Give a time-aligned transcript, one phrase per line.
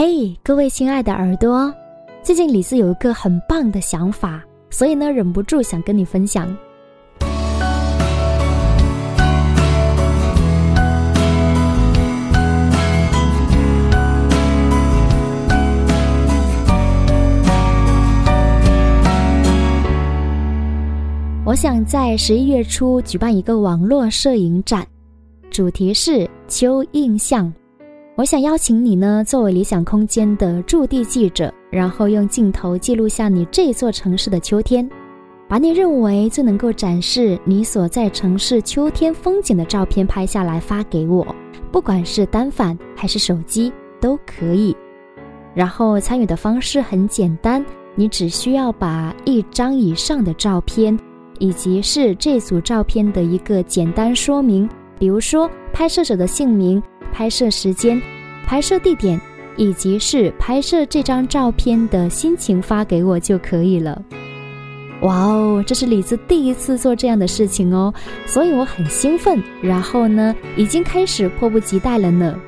[0.00, 1.74] 嘿，各位亲爱的耳朵，
[2.22, 4.40] 最近李斯有一个很棒的想法，
[4.70, 6.56] 所以呢，忍不住想跟你分享。
[21.44, 24.86] 我想在十一月初举办一个网络摄影展，
[25.50, 27.52] 主题是秋印象。
[28.18, 34.90] 我想邀请你呢，作为理想空间的驻地记者，然后用镜头记录下你这座城市的秋天，
[35.46, 41.24] 把你认为最能够展示你所在城市秋天风景的照片拍下来发给我，
[41.70, 44.76] 不管是单反还是手机都可以。
[45.54, 50.98] 然后参与的方式很简单，你只需要把一张以上的照片。
[51.38, 56.82] 以及是这组照片的一个简单说明，比如说拍摄者的姓名、
[57.18, 58.00] 拍摄时间、
[58.46, 59.20] 拍摄地点，
[59.56, 64.00] 以及是拍摄这张照片的心情发给我就可以了。
[65.00, 67.92] 哇哦，这是李子第一次做这样的事情哦，
[68.24, 69.42] 所以我很兴奋。
[69.60, 72.38] 然后呢，已经开始迫不及待了呢。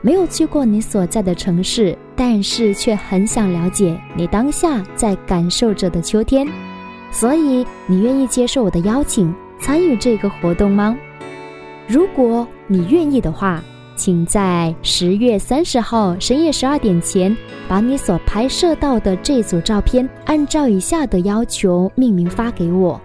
[0.00, 6.46] 没有去过你所在的城市，但是却很想了解你当下在感受着的秋天。
[7.10, 10.96] 所以，你愿意接受我的邀请，参与这个活动吗？
[11.86, 13.62] 如果你愿意的话，
[13.96, 17.36] 请在十月三十号深夜十二点前，
[17.68, 23.00] 把你所拍摄到的这组照片，按照以下的要求命名发给我。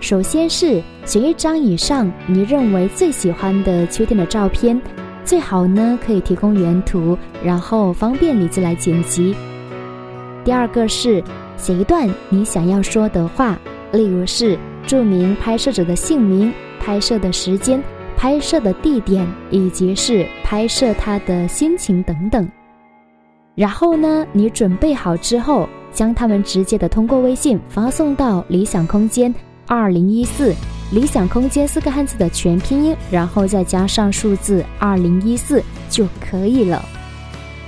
[0.00, 4.80] 首先是选一张以上你认为最喜欢的秋天的照片，
[5.24, 9.34] 最好呢可以提供原图，然后方便李子来剪辑。
[10.44, 11.22] 第二个是。
[11.56, 13.56] 写一段你想要说的话，
[13.92, 14.58] 例如是
[14.88, 17.80] 注明拍摄者的姓名、拍摄的时间、
[18.24, 22.48] 拍摄的地点，以及是拍摄他的心情等等。
[23.54, 29.32] 然后呢，你准备好之后，将他们直接的通过微信发送到理想空间
[29.66, 30.54] 二零一四，
[30.90, 36.82] 理想空间四个汉字的全拼音，然后再加上数字二零一四就可以了。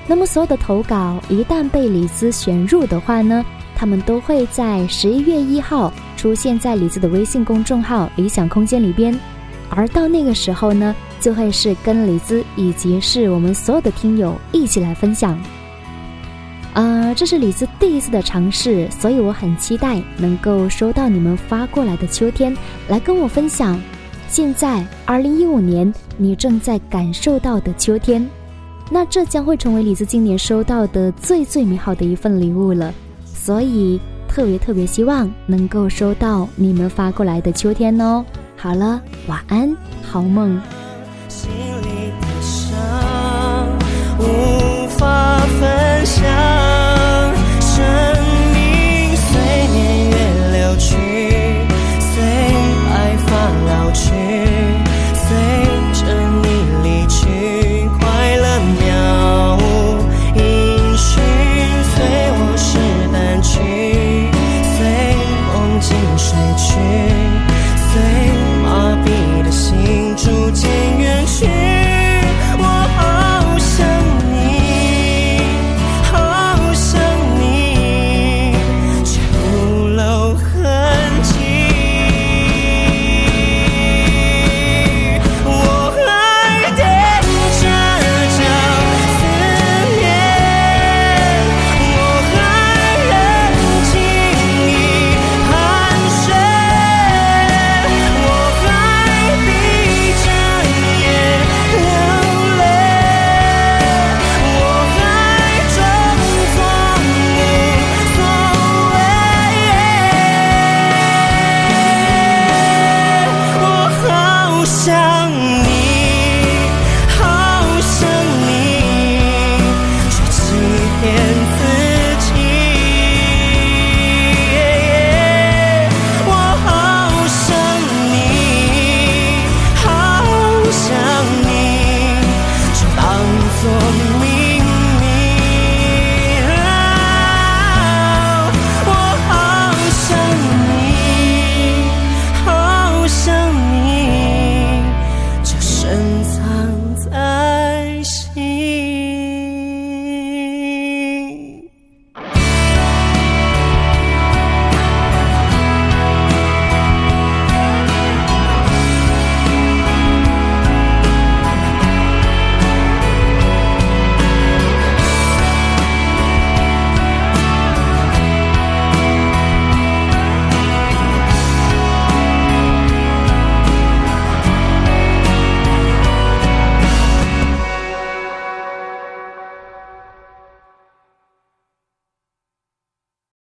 [0.06, 3.45] 那么所有的投稿一旦被李子选入的话呢？
[3.75, 9.15] 他们都会在十一月一号出现在李子的微信公众号“理想空间”里边，
[9.69, 15.38] 而到那个时候呢，就会是跟李子以及是我们所有的听友一起来分享。
[16.75, 22.54] 呃，这是李子第一次的尝试，所以我很期待能够收到你们发过来的秋天，
[22.88, 23.81] 来跟我分享。
[24.28, 28.28] 现在二零一五年你正在感受到的秋天，
[28.91, 32.93] 那这将会成为李子今年收到的最最美好的一份礼物了。
[33.25, 38.25] 所以特别特别希望能够收到你们发过来的秋天哦。
[38.66, 40.60] 好了，晚安，好梦。